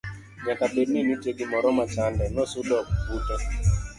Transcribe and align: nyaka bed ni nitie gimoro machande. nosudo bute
nyaka 0.45 0.63
bed 0.73 0.87
ni 0.91 1.01
nitie 1.05 1.31
gimoro 1.39 1.67
machande. 1.77 2.23
nosudo 2.35 2.77
bute 3.07 3.35